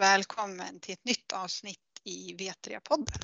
välkommen 0.00 0.80
till 0.80 0.92
ett 0.92 1.04
nytt 1.04 1.32
avsnitt 1.32 1.78
i 2.04 2.34
V3-podden. 2.34 3.18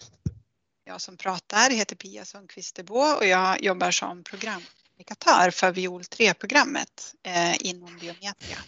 Jag 0.85 1.01
som 1.01 1.17
pratar 1.17 1.71
heter 1.71 1.97
Pia 1.97 2.25
Sundqvist 2.25 2.79
och 2.91 3.27
jag 3.27 3.63
jobbar 3.63 3.91
som 3.91 4.25
programkommunikatör 4.25 5.51
för 5.51 5.73
Viol 5.73 6.03
3-programmet 6.03 7.15
eh, 7.23 7.67
inom 7.67 7.99
biometria. 7.99 8.59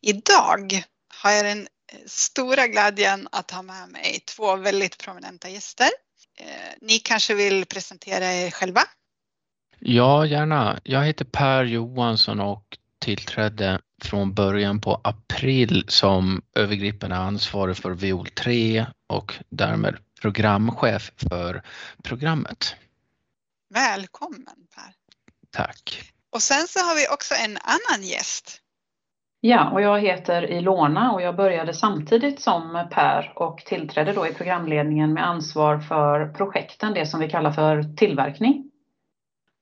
Idag 0.00 0.82
har 1.08 1.30
jag 1.30 1.44
den 1.44 1.68
eh, 1.92 1.98
stora 2.06 2.66
glädjen 2.66 3.28
att 3.32 3.50
ha 3.50 3.62
med 3.62 3.88
mig 3.88 4.20
två 4.26 4.56
väldigt 4.56 4.98
prominenta 4.98 5.48
gäster. 5.48 5.90
Eh, 6.38 6.46
ni 6.80 6.98
kanske 6.98 7.34
vill 7.34 7.66
presentera 7.66 8.32
er 8.34 8.50
själva? 8.50 8.82
Ja, 9.78 10.26
gärna. 10.26 10.80
Jag 10.84 11.04
heter 11.04 11.24
Per 11.24 11.64
Johansson 11.64 12.40
och 12.40 12.78
tillträdde 13.00 13.80
från 14.02 14.34
början 14.34 14.80
på 14.80 15.00
april 15.04 15.84
som 15.88 16.42
övergripande 16.54 17.16
ansvarig 17.16 17.76
för 17.76 17.90
Viol 17.90 18.26
3 18.26 18.86
och 19.06 19.34
därmed 19.48 19.96
programchef 20.20 21.12
för 21.16 21.62
programmet. 22.04 22.76
Välkommen 23.74 24.56
Per! 24.74 24.94
Tack! 25.50 26.12
Och 26.30 26.42
sen 26.42 26.68
så 26.68 26.78
har 26.78 26.94
vi 26.94 27.08
också 27.14 27.34
en 27.34 27.58
annan 27.62 28.06
gäst. 28.06 28.60
Ja, 29.40 29.70
och 29.70 29.82
jag 29.82 30.00
heter 30.00 30.50
Ilona 30.50 31.12
och 31.12 31.22
jag 31.22 31.36
började 31.36 31.74
samtidigt 31.74 32.40
som 32.40 32.88
Per 32.92 33.32
och 33.36 33.58
tillträdde 33.58 34.12
då 34.12 34.26
i 34.26 34.34
programledningen 34.34 35.12
med 35.12 35.26
ansvar 35.26 35.78
för 35.78 36.28
projekten, 36.28 36.94
det 36.94 37.06
som 37.06 37.20
vi 37.20 37.30
kallar 37.30 37.52
för 37.52 37.96
tillverkning. 37.96 38.70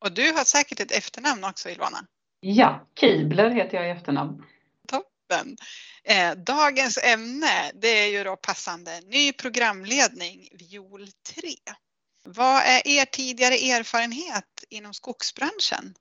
Och 0.01 0.13
du 0.13 0.33
har 0.33 0.45
säkert 0.45 0.81
ett 0.81 0.93
efternamn 0.93 1.45
också 1.45 1.69
Ilona? 1.69 1.99
Ja, 2.41 2.87
Kibler 3.01 3.51
heter 3.51 3.77
jag 3.77 3.87
i 3.87 3.91
efternamn. 3.91 4.45
Toppen! 4.89 5.57
Eh, 6.05 6.39
dagens 6.47 6.99
ämne 7.05 7.71
det 7.75 7.89
är 7.89 8.19
ju 8.19 8.25
då 8.25 8.37
passande 8.37 9.01
ny 9.07 9.33
programledning 9.33 10.49
Viol 10.53 11.07
3. 11.35 11.51
Vad 12.25 12.57
är 12.57 12.89
er 12.89 13.05
tidigare 13.05 13.55
erfarenhet 13.55 14.65
inom 14.71 14.95
skogsbranschen? 14.95 15.95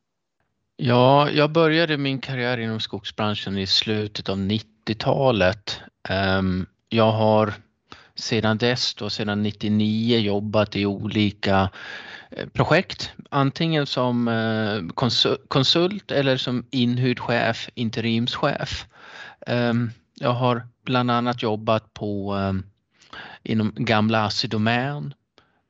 Ja, 0.76 1.30
jag 1.30 1.52
började 1.52 1.98
min 1.98 2.22
karriär 2.22 2.58
inom 2.58 2.80
skogsbranschen 2.80 3.58
i 3.58 3.68
slutet 3.68 4.30
av 4.30 4.38
90-talet. 4.38 5.80
Ehm, 6.10 6.66
jag 6.90 7.12
har 7.12 7.54
sedan 8.16 8.58
dess, 8.58 8.96
då, 8.96 9.10
sedan 9.10 9.44
99, 9.44 10.18
jobbat 10.18 10.76
i 10.76 10.86
olika 10.86 11.70
Eh, 12.32 12.48
projekt, 12.48 13.12
antingen 13.30 13.86
som 13.86 14.28
eh, 14.28 14.82
konsult 15.48 16.12
eller 16.12 16.38
som 16.38 16.66
inhyrd 16.72 17.20
chef, 17.20 17.70
interimschef. 17.76 18.88
Ehm, 19.48 19.92
jag 20.14 20.34
har 20.34 20.68
bland 20.86 21.12
annat 21.12 21.44
jobbat 21.44 21.94
på 21.94 22.36
eh, 22.36 22.54
inom 23.44 23.74
gamla 23.76 24.26
Assi 24.26 24.48
Domän. 24.48 25.14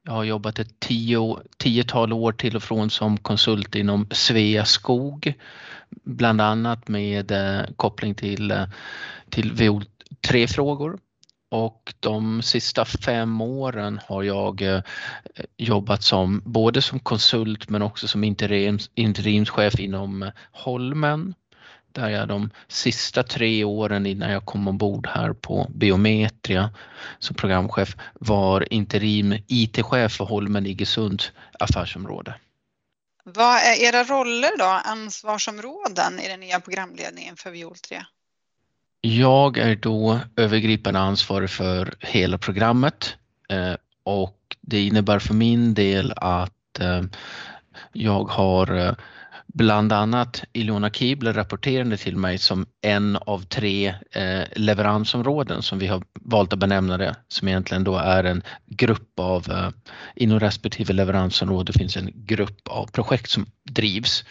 Jag 0.03 0.11
har 0.11 0.23
jobbat 0.23 0.59
ett 0.59 0.79
tio, 0.79 1.37
tiotal 1.57 2.13
år 2.13 2.31
till 2.31 2.55
och 2.55 2.63
från 2.63 2.89
som 2.89 3.17
konsult 3.17 3.75
inom 3.75 4.07
Sveaskog, 4.11 5.33
bland 6.03 6.41
annat 6.41 6.87
med 6.87 7.31
koppling 7.75 8.15
till, 8.15 8.65
till 9.29 9.51
VO3-frågor 9.51 10.99
och 11.49 11.93
de 11.99 12.41
sista 12.41 12.85
fem 12.85 13.41
åren 13.41 13.99
har 14.05 14.23
jag 14.23 14.61
eh, 14.61 14.81
jobbat 15.57 16.03
som 16.03 16.41
både 16.45 16.81
som 16.81 16.99
konsult 16.99 17.69
men 17.69 17.81
också 17.81 18.07
som 18.07 18.23
interims, 18.23 18.89
interimschef 18.95 19.79
inom 19.79 20.23
eh, 20.23 20.29
Holmen 20.51 21.33
där 21.91 22.09
jag 22.09 22.27
de 22.27 22.49
sista 22.67 23.23
tre 23.23 23.63
åren 23.63 24.05
innan 24.05 24.31
jag 24.31 24.45
kom 24.45 24.67
ombord 24.67 25.07
här 25.07 25.33
på 25.33 25.71
Biometria 25.75 26.69
som 27.19 27.35
programchef 27.35 27.95
var 28.13 28.73
interim 28.73 29.37
IT-chef 29.47 30.11
för 30.11 30.25
Holmen 30.25 30.65
Iggesunds 30.65 31.31
affärsområde. 31.59 32.35
Vad 33.23 33.55
är 33.55 33.81
era 33.81 34.03
roller 34.03 34.57
då, 34.57 34.81
ansvarsområden 34.85 36.19
i 36.19 36.27
den 36.27 36.39
nya 36.39 36.59
programledningen 36.59 37.35
för 37.35 37.51
Viol 37.51 37.75
3? 37.75 38.03
Jag 39.01 39.57
är 39.57 39.75
då 39.75 40.19
övergripande 40.35 40.99
ansvarig 40.99 41.49
för 41.49 41.93
hela 41.99 42.37
programmet 42.37 43.15
eh, 43.49 43.73
och 44.03 44.37
det 44.61 44.87
innebär 44.87 45.19
för 45.19 45.33
min 45.33 45.73
del 45.73 46.13
att 46.15 46.79
eh, 46.79 47.01
jag 47.93 48.23
har 48.23 48.77
eh, 48.77 48.93
bland 49.47 49.93
annat 49.93 50.43
Ilona 50.53 50.89
Kibler 50.89 51.33
rapporterade 51.33 51.97
till 51.97 52.17
mig 52.17 52.37
som 52.37 52.65
en 52.81 53.15
av 53.15 53.39
tre 53.39 53.95
eh, 54.11 54.43
leveransområden 54.55 55.61
som 55.61 55.79
vi 55.79 55.87
har 55.87 56.03
valt 56.13 56.53
att 56.53 56.59
benämna 56.59 56.97
det, 56.97 57.15
som 57.27 57.47
egentligen 57.47 57.83
då 57.83 57.97
är 57.97 58.23
en 58.23 58.43
grupp 58.65 59.19
av, 59.19 59.51
eh, 59.51 59.69
inom 60.15 60.39
respektive 60.39 60.93
leveransområde 60.93 61.73
finns 61.73 61.97
en 61.97 62.11
grupp 62.13 62.67
av 62.67 62.85
projekt 62.85 63.29
som 63.29 63.45
drivs 63.63 64.23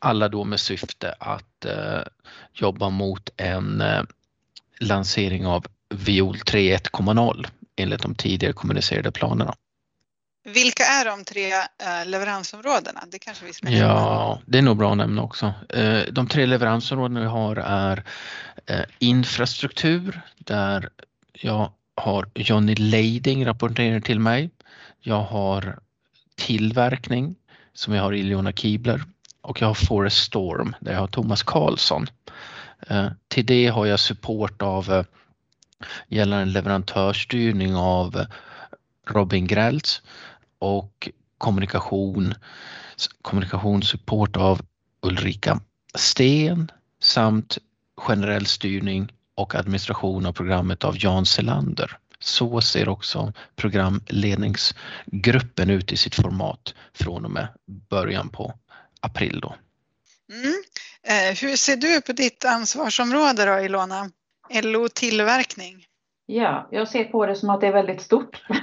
alla 0.00 0.28
då 0.28 0.44
med 0.44 0.60
syfte 0.60 1.14
att 1.20 1.64
eh, 1.64 2.02
jobba 2.54 2.90
mot 2.90 3.30
en 3.36 3.82
lansering 4.80 5.46
av 5.46 5.66
Viol 5.94 6.38
3 6.38 6.76
1.0 6.76 7.46
enligt 7.76 8.02
de 8.02 8.14
tidigare 8.14 8.52
kommunicerade 8.52 9.12
planerna. 9.12 9.54
Vilka 10.44 10.82
är 10.82 11.04
de 11.04 11.24
tre 11.24 11.52
eh, 11.52 12.06
leveransområdena? 12.06 13.04
Det 13.08 13.18
kanske 13.18 13.44
vi 13.44 13.52
ska 13.52 13.66
nämna. 13.66 13.86
Ja, 13.86 14.40
det 14.46 14.58
är 14.58 14.62
nog 14.62 14.76
bra 14.76 14.90
att 14.90 14.96
nämna 14.96 15.22
också. 15.22 15.52
Eh, 15.68 16.00
de 16.12 16.28
tre 16.28 16.46
leveransområdena 16.46 17.20
vi 17.20 17.26
har 17.26 17.56
är 17.56 18.04
eh, 18.66 18.80
infrastruktur 18.98 20.20
där 20.38 20.88
jag 21.32 21.72
har 21.96 22.28
Johnny 22.34 22.74
Leiding 22.74 23.46
rapporterar 23.46 24.00
till 24.00 24.20
mig. 24.20 24.50
Jag 25.00 25.22
har 25.22 25.78
tillverkning 26.36 27.34
som 27.74 27.94
jag 27.94 28.02
har 28.02 28.12
Ilona 28.12 28.52
Kibler 28.52 29.02
och 29.40 29.60
jag 29.60 29.66
har 29.66 29.74
Forest 29.74 30.22
Storm 30.24 30.76
där 30.80 30.92
jag 30.92 31.00
har 31.00 31.06
Thomas 31.06 31.42
Karlsson. 31.42 32.06
Till 33.28 33.46
det 33.46 33.66
har 33.66 33.86
jag 33.86 34.00
support 34.00 34.62
av 34.62 35.04
gällande 36.08 36.52
leverantörsstyrning 36.52 37.76
av 37.76 38.26
Robin 39.06 39.46
Grältz 39.46 40.02
och 40.58 41.10
kommunikation, 41.38 42.34
kommunikationssupport 43.22 44.36
av 44.36 44.60
Ulrika 45.02 45.60
Sten 45.94 46.70
samt 47.00 47.58
generell 47.96 48.46
styrning 48.46 49.12
och 49.34 49.54
administration 49.54 50.26
av 50.26 50.32
programmet 50.32 50.84
av 50.84 50.94
Jan 50.98 51.26
Selander. 51.26 51.98
Så 52.18 52.60
ser 52.60 52.88
också 52.88 53.32
programledningsgruppen 53.56 55.70
ut 55.70 55.92
i 55.92 55.96
sitt 55.96 56.14
format 56.14 56.74
från 56.94 57.24
och 57.24 57.30
med 57.30 57.48
början 57.66 58.28
på 58.28 58.54
april 59.00 59.40
då. 59.40 59.54
Mm. 60.32 60.62
Eh, 61.02 61.36
hur 61.42 61.56
ser 61.56 61.76
du 61.76 62.00
på 62.00 62.12
ditt 62.12 62.44
ansvarsområde 62.44 63.44
då 63.44 63.60
Ilona? 63.60 64.10
LO 64.62 64.88
tillverkning? 64.88 65.86
Ja, 66.26 66.68
jag 66.70 66.88
ser 66.88 67.04
på 67.04 67.26
det 67.26 67.36
som 67.36 67.50
att 67.50 67.60
det 67.60 67.66
är 67.66 67.72
väldigt 67.72 68.02
stort. 68.02 68.42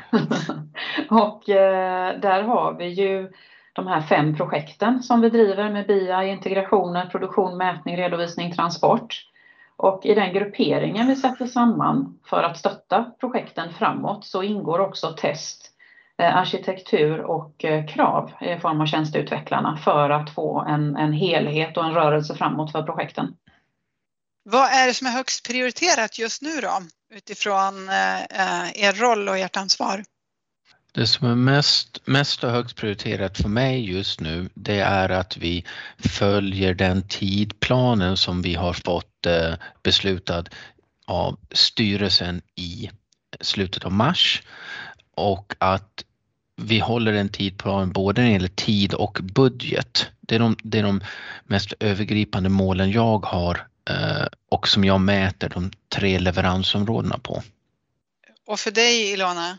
och 1.09 1.49
eh, 1.49 2.19
där 2.19 2.43
har 2.43 2.73
vi 2.73 2.87
ju 2.87 3.31
de 3.73 3.87
här 3.87 4.01
fem 4.01 4.35
projekten 4.35 5.03
som 5.03 5.21
vi 5.21 5.29
driver 5.29 5.69
med 5.69 5.87
BIA, 5.87 6.23
integrationer, 6.23 7.05
produktion, 7.05 7.57
mätning, 7.57 7.97
redovisning, 7.97 8.55
transport. 8.55 9.27
Och 9.75 10.05
i 10.05 10.13
den 10.13 10.33
grupperingen 10.33 11.07
vi 11.07 11.15
sätter 11.15 11.45
samman 11.45 12.19
för 12.25 12.43
att 12.43 12.57
stötta 12.57 13.11
projekten 13.19 13.73
framåt 13.73 14.25
så 14.25 14.43
ingår 14.43 14.79
också 14.79 15.13
test, 15.13 15.71
eh, 16.17 16.37
arkitektur 16.37 17.19
och 17.19 17.65
eh, 17.65 17.85
krav 17.85 18.31
i 18.41 18.57
form 18.59 18.81
av 18.81 18.85
tjänsteutvecklarna 18.85 19.77
för 19.77 20.09
att 20.09 20.29
få 20.29 20.59
en, 20.59 20.95
en 20.95 21.13
helhet 21.13 21.77
och 21.77 21.85
en 21.85 21.93
rörelse 21.93 22.35
framåt 22.35 22.71
för 22.71 22.83
projekten. 22.83 23.35
Vad 24.43 24.71
är 24.71 24.87
det 24.87 24.93
som 24.93 25.07
är 25.07 25.11
högst 25.11 25.47
prioriterat 25.47 26.19
just 26.19 26.41
nu 26.41 26.61
då 26.61 26.81
utifrån 27.13 27.89
eh, 27.89 28.83
er 28.83 29.01
roll 29.01 29.29
och 29.29 29.37
ert 29.37 29.57
ansvar? 29.57 30.03
Det 30.93 31.07
som 31.07 31.27
är 31.27 31.35
mest, 31.35 31.99
mest 32.05 32.43
och 32.43 32.51
högst 32.51 32.75
prioriterat 32.75 33.37
för 33.37 33.49
mig 33.49 33.91
just 33.91 34.19
nu 34.19 34.49
det 34.53 34.79
är 34.79 35.09
att 35.09 35.37
vi 35.37 35.65
följer 35.97 36.73
den 36.73 37.07
tidplanen 37.07 38.17
som 38.17 38.41
vi 38.41 38.55
har 38.55 38.73
fått 38.73 39.25
eh, 39.25 39.53
beslutad 39.83 40.43
av 41.05 41.39
styrelsen 41.51 42.41
i 42.55 42.89
slutet 43.41 43.85
av 43.85 43.91
mars 43.91 44.43
och 45.15 45.55
att 45.57 46.03
vi 46.55 46.79
håller 46.79 47.13
en 47.13 47.29
tidplan 47.29 47.91
både 47.91 48.21
när 48.21 48.27
det 48.27 48.33
gäller 48.33 48.47
tid 48.47 48.93
och 48.93 49.19
budget. 49.21 50.07
Det 50.21 50.35
är 50.35 50.39
de, 50.39 50.55
det 50.63 50.79
är 50.79 50.83
de 50.83 51.01
mest 51.43 51.73
övergripande 51.79 52.49
målen 52.49 52.91
jag 52.91 53.25
har 53.25 53.67
eh, 53.89 54.27
och 54.49 54.67
som 54.67 54.83
jag 54.83 55.01
mäter 55.01 55.49
de 55.49 55.71
tre 55.89 56.19
leveransområdena 56.19 57.17
på. 57.17 57.43
Och 58.47 58.59
för 58.59 58.71
dig 58.71 59.11
Ilona? 59.11 59.57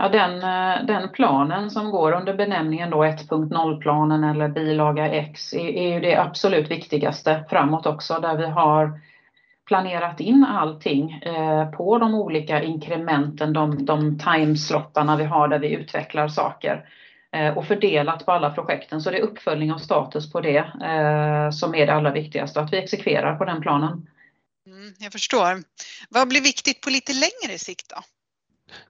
Ja, 0.00 0.08
den, 0.08 0.42
eh, 0.42 0.86
den 0.86 1.08
planen 1.08 1.70
som 1.70 1.90
går 1.90 2.12
under 2.12 2.34
benämningen 2.34 2.94
1.0-planen 2.94 4.24
eller 4.24 4.48
bilaga 4.48 5.08
X 5.08 5.54
är, 5.54 5.68
är 5.68 5.94
ju 5.94 6.00
det 6.00 6.16
absolut 6.16 6.70
viktigaste 6.70 7.44
framåt 7.50 7.86
också 7.86 8.18
där 8.18 8.36
vi 8.36 8.46
har 8.46 9.00
planerat 9.66 10.20
in 10.20 10.44
allting 10.44 11.12
eh, 11.12 11.70
på 11.70 11.98
de 11.98 12.14
olika 12.14 12.62
inkrementen, 12.62 13.52
de, 13.52 13.84
de 13.84 14.18
timeslottarna 14.18 15.16
vi 15.16 15.24
har 15.24 15.48
där 15.48 15.58
vi 15.58 15.70
utvecklar 15.70 16.28
saker 16.28 16.88
eh, 17.32 17.58
och 17.58 17.66
fördelat 17.66 18.26
på 18.26 18.32
alla 18.32 18.50
projekten. 18.50 19.00
Så 19.00 19.10
det 19.10 19.18
är 19.18 19.22
uppföljning 19.22 19.72
av 19.72 19.78
status 19.78 20.32
på 20.32 20.40
det 20.40 20.58
eh, 20.58 21.50
som 21.50 21.74
är 21.74 21.86
det 21.86 21.94
allra 21.94 22.12
viktigaste, 22.12 22.60
att 22.60 22.72
vi 22.72 22.78
exekverar 22.78 23.36
på 23.36 23.44
den 23.44 23.60
planen. 23.60 24.08
Mm, 24.66 24.94
jag 24.98 25.12
förstår. 25.12 25.62
Vad 26.08 26.28
blir 26.28 26.40
viktigt 26.40 26.80
på 26.80 26.90
lite 26.90 27.12
längre 27.12 27.58
sikt 27.58 27.88
då? 27.88 28.02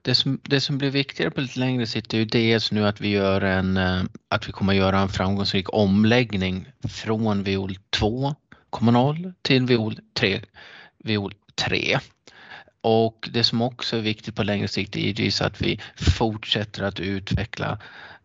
Det 0.02 0.14
som, 0.14 0.40
det 0.42 0.60
som 0.60 0.78
blir 0.78 0.90
viktigare 0.90 1.30
på 1.30 1.40
lite 1.40 1.60
längre 1.60 1.86
sikt 1.86 2.14
är 2.14 2.18
ju 2.18 2.24
dels 2.24 2.72
nu 2.72 2.86
att 2.86 3.00
vi 3.00 3.08
gör 3.08 3.40
en, 3.40 3.76
eh, 3.76 4.02
att 4.28 4.48
vi 4.48 4.52
kommer 4.52 4.72
göra 4.72 4.98
en 4.98 5.08
framgångsrik 5.08 5.72
omläggning 5.72 6.68
från 6.88 7.42
viol 7.42 7.78
2,0 8.00 9.34
till 9.42 9.66
viol 9.66 9.98
3 10.14 10.40
viol 11.04 11.34
3. 11.54 11.98
Och 12.80 13.28
det 13.32 13.44
som 13.44 13.62
också 13.62 13.96
är 13.96 14.00
viktigt 14.00 14.34
på 14.34 14.42
längre 14.42 14.68
sikt 14.68 14.96
är 14.96 15.00
givetvis 15.00 15.42
att 15.42 15.60
vi 15.60 15.80
fortsätter 15.96 16.82
att 16.82 17.00
utveckla 17.00 17.78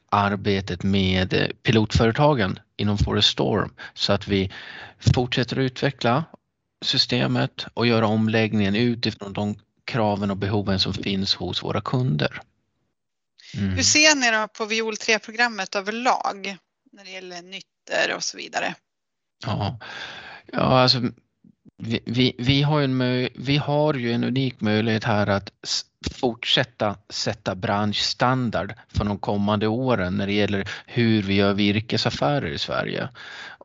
arbetet 0.09 0.83
med 0.83 1.33
eh, 1.33 1.47
pilotföretagen 1.63 2.59
inom 2.77 2.97
Forest 2.97 3.29
Storm 3.29 3.73
så 3.93 4.13
att 4.13 4.27
vi 4.27 4.51
fortsätter 4.99 5.57
att 5.57 5.61
utveckla 5.61 6.23
systemet 6.85 7.65
och 7.73 7.87
göra 7.87 8.07
omläggningen 8.07 8.75
utifrån 8.75 9.33
de 9.33 9.55
kraven 9.85 10.31
och 10.31 10.37
behoven 10.37 10.79
som 10.79 10.93
finns 10.93 11.35
hos 11.35 11.63
våra 11.63 11.81
kunder. 11.81 12.41
Mm. 13.57 13.69
Hur 13.69 13.83
ser 13.83 14.15
ni 14.15 14.31
då 14.31 14.47
på 14.47 14.65
Viol 14.65 14.93
3-programmet 14.93 15.75
överlag 15.75 16.57
när 16.91 17.03
det 17.03 17.11
gäller 17.11 17.41
nyttor 17.41 18.15
och 18.15 18.23
så 18.23 18.37
vidare? 18.37 18.75
Ja, 19.45 19.79
ja 20.51 20.81
alltså 20.81 21.01
vi, 21.77 21.99
vi, 22.05 22.35
vi, 22.37 22.61
har 22.61 22.81
en, 22.81 23.29
vi 23.35 23.57
har 23.57 23.93
ju 23.93 24.11
en 24.11 24.23
unik 24.23 24.61
möjlighet 24.61 25.03
här 25.03 25.27
att 25.27 25.51
fortsätta 26.11 26.95
sätta 27.09 27.55
branschstandard 27.55 28.73
för 28.87 29.05
de 29.05 29.19
kommande 29.19 29.67
åren 29.67 30.17
när 30.17 30.27
det 30.27 30.33
gäller 30.33 30.69
hur 30.85 31.21
vi 31.21 31.33
gör 31.33 31.53
virkesaffärer 31.53 32.47
i 32.47 32.57
Sverige. 32.57 33.09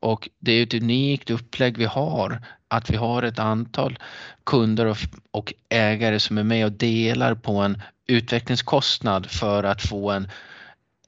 Och 0.00 0.28
det 0.38 0.52
är 0.52 0.62
ett 0.62 0.74
unikt 0.74 1.30
upplägg 1.30 1.78
vi 1.78 1.84
har, 1.84 2.42
att 2.68 2.90
vi 2.90 2.96
har 2.96 3.22
ett 3.22 3.38
antal 3.38 3.98
kunder 4.44 4.86
och, 4.86 4.96
och 5.30 5.52
ägare 5.68 6.20
som 6.20 6.38
är 6.38 6.44
med 6.44 6.64
och 6.64 6.72
delar 6.72 7.34
på 7.34 7.56
en 7.56 7.82
utvecklingskostnad 8.06 9.26
för 9.26 9.64
att 9.64 9.82
få 9.82 10.10
en, 10.10 10.28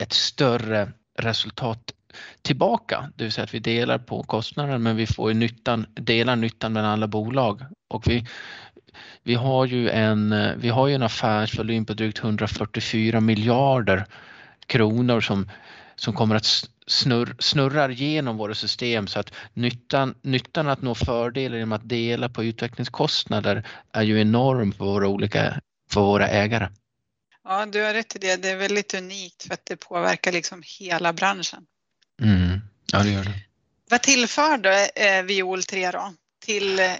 ett 0.01 0.13
större 0.13 0.93
resultat 1.19 1.93
tillbaka, 2.43 3.11
det 3.17 3.25
vill 3.25 3.33
säga 3.33 3.45
att 3.45 3.55
vi 3.55 3.59
delar 3.59 3.99
på 3.99 4.23
kostnaden 4.23 4.83
men 4.83 4.97
vi 4.97 5.07
får 5.07 5.35
nyttan, 5.35 5.87
delar 5.95 6.37
nyttan 6.37 6.73
mellan 6.73 6.91
alla 6.91 7.07
bolag. 7.07 7.63
Och 7.89 8.07
vi, 8.07 8.27
vi 9.23 9.35
har 9.35 9.67
ju 9.67 9.91
en, 9.91 10.35
vi 10.57 10.69
har 10.69 10.89
ju 10.89 10.95
en 10.95 11.03
affärsvolym 11.03 11.85
på 11.85 11.95
drygt 11.95 12.19
144 12.19 13.21
miljarder 13.21 14.07
kronor 14.67 15.21
som, 15.21 15.51
som 16.01 16.15
kommer 16.15 16.35
att 16.35 16.47
snurr, 16.87 17.37
snurrar 17.39 17.89
genom 17.89 18.37
våra 18.37 18.55
system 18.55 19.07
så 19.07 19.21
att 19.21 19.33
nyttan, 19.55 20.15
nyttan 20.23 20.69
att 20.69 20.83
nå 20.83 20.95
fördelar 20.95 21.57
genom 21.57 21.73
att 21.73 21.89
dela 21.89 22.29
på 22.29 22.45
utvecklingskostnader 22.45 23.69
är 23.93 24.03
ju 24.03 24.21
enorm 24.21 24.73
för 24.73 24.85
våra 24.85 25.09
olika, 25.09 25.61
för 25.91 26.01
våra 26.01 26.29
ägare. 26.29 26.69
Ja, 27.45 27.67
du 27.67 27.83
har 27.83 27.95
rätt 27.95 28.17
i 28.17 28.19
det. 28.19 28.43
Det 28.43 28.51
är 28.51 28.57
väldigt 28.57 28.95
unikt 28.95 29.43
för 29.43 29.55
att 29.55 29.67
det 29.67 29.77
påverkar 29.77 30.33
liksom 30.33 30.63
hela 30.79 31.13
branschen. 31.13 31.67
Mm. 32.23 32.61
Ja, 32.93 32.99
det 32.99 33.11
gör 33.11 33.25
det. 33.25 33.35
Vad 33.91 34.03
tillför 34.03 34.59
då 34.59 34.71
eh, 35.03 35.23
Viol 35.23 35.63
3 35.63 35.91
då 35.91 36.13
till 36.45 36.79
eh, 36.79 36.97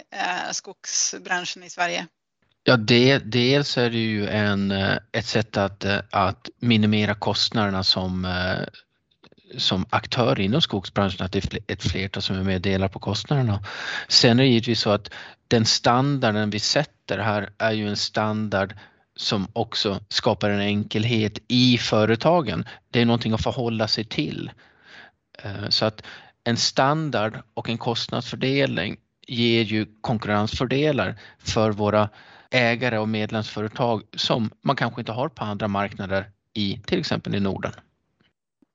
skogsbranschen 0.51 1.63
i 1.63 1.69
Sverige? 1.69 2.07
Ja, 2.63 2.77
det, 2.77 3.17
dels 3.17 3.77
är 3.77 3.89
det 3.89 3.97
ju 3.97 4.27
en, 4.27 4.71
eh, 4.71 4.97
ett 5.11 5.25
sätt 5.25 5.57
att, 5.57 5.85
eh, 5.85 5.99
att 6.11 6.49
minimera 6.59 7.15
kostnaderna 7.15 7.83
som, 7.83 8.25
eh, 8.25 8.67
som 9.57 9.85
aktör 9.89 10.39
inom 10.39 10.61
skogsbranschen, 10.61 11.25
att 11.25 11.31
det 11.31 11.53
är 11.53 11.59
ett 11.67 11.83
flertal 11.83 12.23
som 12.23 12.35
är 12.35 12.43
med 12.43 12.55
och 12.55 12.61
delar 12.61 12.87
på 12.87 12.99
kostnaderna. 12.99 13.63
Sen 14.07 14.39
är 14.39 14.43
det 14.43 14.49
givetvis 14.49 14.79
så 14.79 14.89
att 14.89 15.11
den 15.47 15.65
standarden 15.65 16.49
vi 16.49 16.59
sätter 16.59 17.17
här 17.17 17.49
är 17.57 17.71
ju 17.71 17.89
en 17.89 17.97
standard 17.97 18.75
som 19.15 19.47
också 19.53 19.99
skapar 20.09 20.49
en 20.49 20.61
enkelhet 20.61 21.39
i 21.47 21.77
företagen. 21.77 22.65
Det 22.89 23.01
är 23.01 23.05
någonting 23.05 23.33
att 23.33 23.43
förhålla 23.43 23.87
sig 23.87 24.03
till. 24.03 24.51
Eh, 25.43 25.69
så 25.69 25.85
att 25.85 26.03
en 26.43 26.57
standard 26.57 27.41
och 27.53 27.69
en 27.69 27.77
kostnadsfördelning 27.77 28.97
ger 29.27 29.63
ju 29.63 29.85
konkurrensfördelar 30.01 31.19
för 31.39 31.71
våra 31.71 32.09
ägare 32.51 32.97
och 32.97 33.09
medlemsföretag 33.09 34.03
som 34.15 34.51
man 34.61 34.75
kanske 34.75 35.01
inte 35.01 35.11
har 35.11 35.29
på 35.29 35.43
andra 35.43 35.67
marknader 35.67 36.29
i 36.53 36.81
till 36.85 36.99
exempel 36.99 37.35
i 37.35 37.39
Norden. 37.39 37.71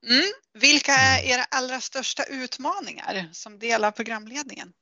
Mm. 0.05 0.23
Vilka 0.53 0.91
är 0.91 1.23
era 1.23 1.43
allra 1.51 1.81
största 1.81 2.23
utmaningar 2.23 3.29
som 3.31 3.59
delar 3.59 3.91
programledningen? 3.91 4.73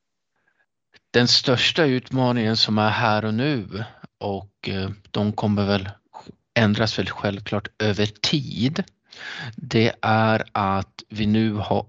Den 1.11 1.27
största 1.27 1.83
utmaningen 1.83 2.57
som 2.57 2.77
är 2.77 2.89
här 2.89 3.25
och 3.25 3.33
nu 3.33 3.83
och 4.19 4.69
eh, 4.69 4.89
de 5.11 5.33
kommer 5.33 5.65
väl 5.65 5.89
ändras 6.53 6.99
väl 6.99 7.09
självklart 7.09 7.67
över 7.79 8.05
tid 8.05 8.83
det 9.55 9.91
är 10.01 10.43
att 10.51 11.03
vi 11.09 11.25
nu 11.25 11.53
har, 11.53 11.87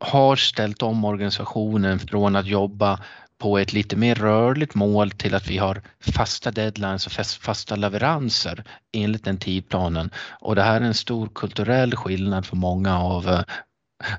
har 0.00 0.36
ställt 0.36 0.82
om 0.82 1.04
organisationen 1.04 1.98
från 1.98 2.36
att 2.36 2.46
jobba 2.46 3.04
på 3.38 3.58
ett 3.58 3.72
lite 3.72 3.96
mer 3.96 4.14
rörligt 4.14 4.74
mål 4.74 5.10
till 5.10 5.34
att 5.34 5.46
vi 5.46 5.58
har 5.58 5.82
fasta 6.00 6.50
deadlines 6.50 7.06
och 7.06 7.12
fasta 7.40 7.76
leveranser 7.76 8.64
enligt 8.92 9.24
den 9.24 9.38
tidplanen. 9.38 10.10
Och 10.40 10.54
det 10.54 10.62
här 10.62 10.80
är 10.80 10.84
en 10.84 10.94
stor 10.94 11.28
kulturell 11.34 11.96
skillnad 11.96 12.46
för 12.46 12.56
många 12.56 13.00
av 13.00 13.28
eh, 13.28 13.40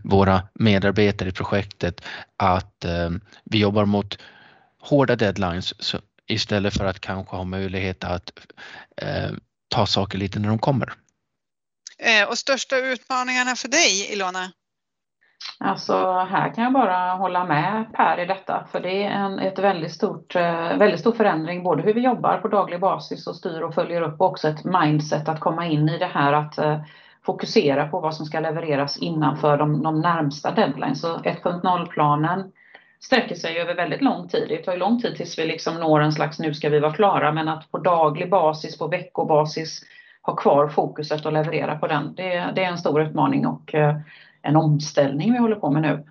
våra 0.04 0.48
medarbetare 0.54 1.30
i 1.30 1.32
projektet 1.32 2.02
att 2.38 2.86
eh, 2.86 3.10
vi 3.44 3.60
jobbar 3.60 3.86
mot 3.86 4.18
hårda 4.82 5.16
deadlines 5.16 5.74
istället 6.28 6.74
för 6.74 6.86
att 6.86 7.00
kanske 7.00 7.36
ha 7.36 7.44
möjlighet 7.44 8.04
att 8.04 8.32
eh, 9.02 9.32
ta 9.68 9.86
saker 9.86 10.18
lite 10.18 10.40
när 10.40 10.50
de 10.50 10.60
kommer. 10.60 10.94
Och 12.28 12.38
största 12.38 12.78
utmaningarna 12.78 13.56
för 13.56 13.68
dig 13.68 14.14
Ilona? 14.14 14.52
Alltså 15.60 16.12
här 16.14 16.54
kan 16.54 16.64
jag 16.64 16.74
bara 16.74 17.14
hålla 17.14 17.46
med 17.46 17.86
Per 17.94 18.20
i 18.20 18.26
detta 18.26 18.68
för 18.72 18.80
det 18.80 19.04
är 19.04 19.10
en 19.10 19.40
ett 19.40 19.60
väldigt, 19.60 19.92
stort, 19.92 20.36
eh, 20.36 20.78
väldigt 20.78 21.00
stor 21.00 21.12
förändring 21.12 21.64
både 21.64 21.84
hur 21.84 21.94
vi 21.94 22.02
jobbar 22.02 22.38
på 22.38 22.48
daglig 22.48 22.80
basis 22.80 23.28
och 23.28 23.36
styr 23.36 23.62
och 23.62 23.74
följer 23.74 24.02
upp 24.02 24.22
och 24.22 24.28
också 24.28 24.48
ett 24.48 24.66
mindset 24.66 25.30
att 25.30 25.40
komma 25.40 25.66
in 25.66 25.90
i 25.90 25.98
det 25.98 26.06
här 26.06 26.34
att 26.34 26.58
eh, 26.58 26.80
fokusera 27.26 27.88
på 27.88 28.00
vad 28.00 28.16
som 28.16 28.26
ska 28.26 28.40
levereras 28.40 28.98
innanför 28.98 29.58
de, 29.58 29.84
de 29.84 30.02
närmsta 30.02 30.52
deadlines. 30.52 31.02
Så 31.02 31.18
1.0-planen 31.18 32.52
sträcker 33.00 33.36
sig 33.36 33.60
över 33.60 33.76
väldigt 33.76 34.02
lång 34.02 34.28
tid. 34.28 34.46
Det 34.50 34.58
tar 34.58 34.72
ju 34.72 34.80
lång 34.80 35.02
tid 35.02 35.16
tills 35.16 35.40
vi 35.40 35.46
liksom 35.46 35.76
når 35.76 36.00
en 36.00 36.12
slags 36.12 36.40
nu 36.40 36.54
ska 36.54 36.70
vi 36.70 36.80
vara 36.80 36.94
klara 36.94 37.32
men 37.32 37.48
att 37.48 37.72
på 37.72 37.78
daglig 37.78 38.30
basis, 38.30 38.78
på 38.78 38.88
veckobasis 38.88 39.82
ha 40.22 40.36
kvar 40.36 40.68
fokuset 40.68 41.26
och 41.26 41.34
leverera 41.34 41.78
på 41.78 41.88
den. 41.88 42.16
Det, 42.16 42.52
det 42.56 42.64
är 42.64 42.70
en 42.70 42.78
stor 42.78 43.02
utmaning 43.02 43.48
och 43.48 43.76
eh, 43.76 43.96
en 44.48 44.56
omställning 44.56 45.34
vi 45.34 45.40
håller 45.40 45.56
på 45.56 45.72
med 45.72 45.82
nu. 45.82 46.06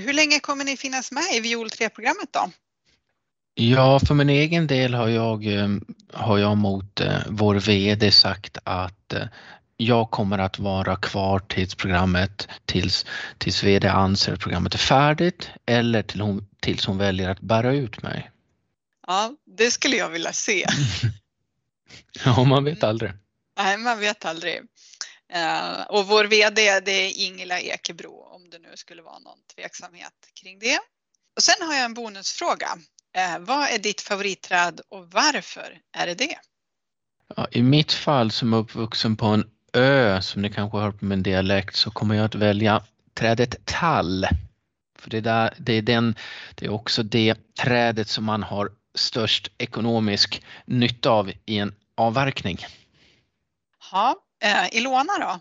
Hur 0.00 0.12
länge 0.12 0.40
kommer 0.40 0.64
ni 0.64 0.76
finnas 0.76 1.12
med 1.12 1.24
i 1.34 1.40
Viol 1.40 1.68
3-programmet 1.68 2.28
då? 2.30 2.50
Ja, 3.54 4.00
för 4.00 4.14
min 4.14 4.30
egen 4.30 4.66
del 4.66 4.94
har 4.94 5.08
jag, 5.08 5.46
eh, 5.46 5.68
har 6.12 6.38
jag 6.38 6.56
mot 6.56 7.00
eh, 7.00 7.18
vår 7.28 7.54
VD 7.54 8.10
sagt 8.10 8.58
att 8.64 9.14
jag 9.76 10.10
kommer 10.10 10.38
att 10.38 10.58
vara 10.58 10.96
kvar 10.96 11.38
tills 11.38 11.74
programmet, 11.74 12.48
tills, 12.64 13.06
tills 13.38 13.62
VD 13.62 13.88
anser 13.88 14.32
att 14.32 14.40
programmet 14.40 14.74
är 14.74 14.78
färdigt 14.78 15.50
eller 15.66 16.02
till 16.02 16.20
hon, 16.20 16.46
tills 16.60 16.86
hon 16.86 16.98
väljer 16.98 17.30
att 17.30 17.40
bära 17.40 17.72
ut 17.72 18.02
mig. 18.02 18.30
Ja, 19.06 19.32
det 19.56 19.70
skulle 19.70 19.96
jag 19.96 20.08
vilja 20.08 20.32
se. 20.32 20.66
ja, 22.24 22.44
man 22.44 22.64
vet 22.64 22.84
aldrig. 22.84 23.12
Nej, 23.58 23.78
man 23.78 24.00
vet 24.00 24.24
aldrig. 24.24 24.60
Uh, 25.34 25.82
och 25.82 26.06
vår 26.06 26.24
VD 26.24 26.80
det 26.80 26.92
är 26.92 27.26
Ingela 27.26 27.60
Ekebro 27.60 28.22
om 28.34 28.50
det 28.50 28.58
nu 28.58 28.68
skulle 28.74 29.02
vara 29.02 29.18
någon 29.18 29.38
tveksamhet 29.54 30.12
kring 30.42 30.58
det. 30.58 30.78
Och 31.36 31.42
sen 31.42 31.66
har 31.66 31.74
jag 31.74 31.84
en 31.84 31.94
bonusfråga. 31.94 32.68
Uh, 33.18 33.38
vad 33.38 33.68
är 33.68 33.78
ditt 33.78 34.00
favoritträd 34.00 34.80
och 34.88 35.10
varför 35.10 35.78
är 35.92 36.06
det 36.06 36.14
det? 36.14 36.36
Ja, 37.36 37.46
I 37.50 37.62
mitt 37.62 37.92
fall 37.92 38.30
som 38.30 38.54
uppvuxen 38.54 39.16
på 39.16 39.26
en 39.26 39.50
ö 39.72 40.22
som 40.22 40.42
ni 40.42 40.50
kanske 40.52 40.76
har 40.76 40.84
hört 40.84 40.98
på 40.98 41.04
min 41.04 41.22
dialekt 41.22 41.76
så 41.76 41.90
kommer 41.90 42.14
jag 42.14 42.24
att 42.24 42.34
välja 42.34 42.84
trädet 43.14 43.66
tall. 43.66 44.26
För 44.98 45.10
det, 45.10 45.20
där, 45.20 45.54
det, 45.58 45.72
är 45.72 45.82
den, 45.82 46.14
det 46.54 46.66
är 46.66 46.70
också 46.70 47.02
det 47.02 47.54
trädet 47.54 48.08
som 48.08 48.24
man 48.24 48.42
har 48.42 48.72
störst 48.94 49.50
ekonomisk 49.58 50.44
nytta 50.64 51.10
av 51.10 51.32
i 51.46 51.58
en 51.58 51.74
avverkning. 51.94 52.58
Ja, 53.92 54.16
eh, 54.42 54.76
Ilona 54.76 55.12
då? 55.20 55.40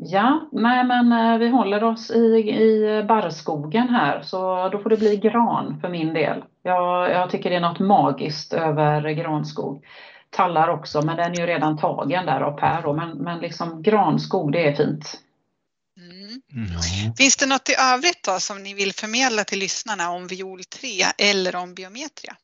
Ja, 0.00 0.48
nej 0.52 0.84
men 0.84 1.12
eh, 1.12 1.38
vi 1.38 1.48
håller 1.48 1.84
oss 1.84 2.10
i, 2.10 2.50
i 2.50 3.04
barrskogen 3.08 3.88
här 3.88 4.22
så 4.22 4.68
då 4.68 4.78
får 4.78 4.90
det 4.90 4.96
bli 4.96 5.16
gran 5.16 5.80
för 5.80 5.88
min 5.88 6.14
del. 6.14 6.44
Jag, 6.62 7.10
jag 7.10 7.30
tycker 7.30 7.50
det 7.50 7.56
är 7.56 7.60
något 7.60 7.78
magiskt 7.78 8.52
över 8.52 9.10
granskog. 9.10 9.86
Tallar 10.30 10.68
också, 10.68 11.02
men 11.02 11.16
den 11.16 11.32
är 11.32 11.36
ju 11.36 11.46
redan 11.46 11.78
tagen 11.78 12.26
där 12.26 12.40
av 12.40 12.58
Per. 12.58 12.82
Då. 12.82 12.92
Men, 12.92 13.10
men 13.10 13.38
liksom 13.38 13.82
granskog, 13.82 14.52
det 14.52 14.68
är 14.68 14.74
fint. 14.74 15.20
Mm. 15.96 16.42
Mm. 16.52 17.14
Finns 17.14 17.36
det 17.36 17.46
något 17.46 17.68
i 17.68 17.74
övrigt 17.94 18.22
då 18.24 18.40
som 18.40 18.62
ni 18.62 18.74
vill 18.74 18.92
förmedla 18.92 19.44
till 19.44 19.58
lyssnarna 19.58 20.10
om 20.10 20.26
viol 20.26 20.64
3 20.64 20.88
eller 21.18 21.56
om 21.56 21.74
biometria? 21.74 22.36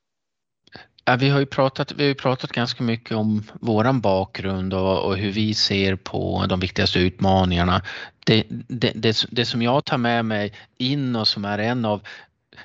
Ja, 1.04 1.16
vi 1.16 1.28
har 1.28 1.40
ju 1.40 1.46
pratat, 1.46 1.92
vi 1.92 2.06
har 2.06 2.14
pratat 2.14 2.52
ganska 2.52 2.82
mycket 2.82 3.16
om 3.16 3.42
våran 3.60 4.00
bakgrund 4.00 4.74
och, 4.74 5.04
och, 5.04 5.16
hur 5.16 5.32
vi 5.32 5.54
ser 5.54 5.96
på 5.96 6.46
de 6.48 6.60
viktigaste 6.60 6.98
utmaningarna. 6.98 7.82
Det, 8.26 8.44
det, 8.48 8.92
det, 8.94 9.26
det, 9.30 9.44
som 9.44 9.62
jag 9.62 9.84
tar 9.84 9.98
med 9.98 10.24
mig 10.24 10.52
in 10.78 11.16
och 11.16 11.28
som 11.28 11.44
är 11.44 11.58
en 11.58 11.84
av 11.84 12.00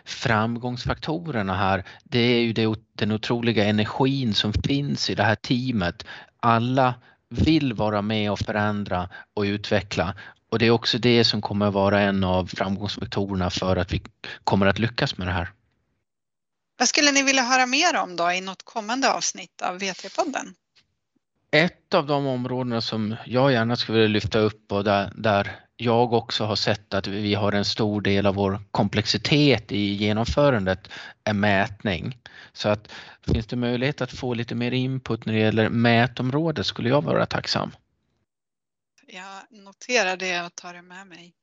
framgångsfaktorerna 0.05 1.55
här, 1.55 1.83
det 2.03 2.19
är 2.19 2.41
ju 2.41 2.53
det, 2.53 2.79
den 2.95 3.11
otroliga 3.11 3.65
energin 3.65 4.33
som 4.33 4.53
finns 4.53 5.09
i 5.09 5.15
det 5.15 5.23
här 5.23 5.35
teamet. 5.35 6.05
Alla 6.39 6.93
vill 7.29 7.73
vara 7.73 8.01
med 8.01 8.31
och 8.31 8.39
förändra 8.39 9.09
och 9.33 9.41
utveckla 9.43 10.15
och 10.49 10.59
det 10.59 10.65
är 10.65 10.71
också 10.71 10.97
det 10.97 11.23
som 11.23 11.41
kommer 11.41 11.71
vara 11.71 12.01
en 12.01 12.23
av 12.23 12.45
framgångsfaktorerna 12.45 13.49
för 13.49 13.75
att 13.75 13.93
vi 13.93 14.01
kommer 14.43 14.65
att 14.65 14.79
lyckas 14.79 15.17
med 15.17 15.27
det 15.27 15.31
här. 15.31 15.49
Vad 16.77 16.87
skulle 16.87 17.11
ni 17.11 17.23
vilja 17.23 17.43
höra 17.43 17.65
mer 17.65 17.95
om 17.95 18.15
då 18.15 18.31
i 18.31 18.41
något 18.41 18.63
kommande 18.63 19.13
avsnitt 19.13 19.61
av 19.61 19.79
V3-podden? 19.79 20.55
Ett 21.51 21.93
av 21.93 22.07
de 22.07 22.25
områdena 22.27 22.81
som 22.81 23.15
jag 23.25 23.51
gärna 23.51 23.75
skulle 23.75 23.97
vilja 23.97 24.13
lyfta 24.13 24.39
upp 24.39 24.71
och 24.71 24.83
där, 24.83 25.11
där 25.15 25.59
jag 25.75 26.13
också 26.13 26.43
har 26.43 26.55
sett 26.55 26.93
att 26.93 27.07
vi 27.07 27.33
har 27.33 27.51
en 27.51 27.65
stor 27.65 28.01
del 28.01 28.25
av 28.25 28.35
vår 28.35 28.59
komplexitet 28.71 29.71
i 29.71 29.93
genomförandet 29.93 30.87
är 31.23 31.33
mätning. 31.33 32.17
Så 32.53 32.69
att 32.69 32.91
finns 33.21 33.47
det 33.47 33.55
möjlighet 33.55 34.01
att 34.01 34.11
få 34.11 34.33
lite 34.33 34.55
mer 34.55 34.71
input 34.71 35.25
när 35.25 35.33
det 35.33 35.39
gäller 35.39 35.69
mätområdet 35.69 36.65
skulle 36.65 36.89
jag 36.89 37.01
vara 37.01 37.25
tacksam. 37.25 37.71
Jag 39.07 39.63
noterar 39.63 40.17
det 40.17 40.41
och 40.41 40.55
tar 40.55 40.73
det 40.73 40.81
med 40.81 41.07
mig. 41.07 41.33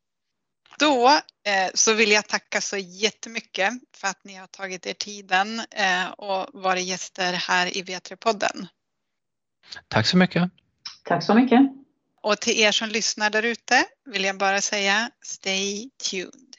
Då 0.78 1.08
eh, 1.08 1.70
så 1.74 1.94
vill 1.94 2.10
jag 2.10 2.28
tacka 2.28 2.60
så 2.60 2.76
jättemycket 2.76 3.72
för 3.96 4.08
att 4.08 4.24
ni 4.24 4.34
har 4.34 4.46
tagit 4.46 4.86
er 4.86 4.92
tiden 4.92 5.60
eh, 5.70 6.10
och 6.10 6.62
varit 6.62 6.84
gäster 6.84 7.32
här 7.32 7.76
i 7.76 7.82
V3-podden. 7.82 8.66
Tack 9.88 10.06
så 10.06 10.16
mycket. 10.16 10.50
Tack 11.04 11.22
så 11.22 11.34
mycket. 11.34 11.60
Och 12.22 12.40
till 12.40 12.60
er 12.60 12.72
som 12.72 12.88
lyssnar 12.88 13.30
där 13.30 13.42
ute 13.42 13.84
vill 14.04 14.24
jag 14.24 14.38
bara 14.38 14.60
säga 14.60 15.10
Stay 15.24 15.90
tuned. 16.10 16.53